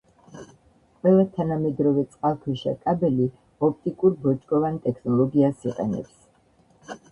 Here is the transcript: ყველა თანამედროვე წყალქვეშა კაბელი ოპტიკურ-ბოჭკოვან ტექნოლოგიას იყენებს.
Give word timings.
ყველა 1.01 1.25
თანამედროვე 1.35 2.05
წყალქვეშა 2.13 2.73
კაბელი 2.87 3.29
ოპტიკურ-ბოჭკოვან 3.69 4.83
ტექნოლოგიას 4.89 5.65
იყენებს. 5.73 7.01